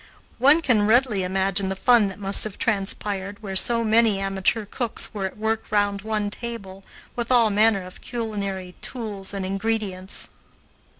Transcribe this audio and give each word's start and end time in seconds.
One 0.39 0.63
can 0.63 0.87
readily 0.87 1.21
imagine 1.21 1.69
the 1.69 1.75
fun 1.75 2.07
that 2.07 2.17
must 2.17 2.43
have 2.43 2.57
transpired 2.57 3.37
where 3.43 3.55
so 3.55 3.83
many 3.83 4.17
amateur 4.19 4.65
cooks 4.65 5.13
were 5.13 5.27
at 5.27 5.37
work 5.37 5.65
round 5.69 6.01
one 6.01 6.31
table, 6.31 6.83
with 7.15 7.29
all 7.31 7.51
manner 7.51 7.83
of 7.83 8.01
culinary 8.01 8.73
tools 8.81 9.31
and 9.31 9.45
ingredients. 9.45 10.29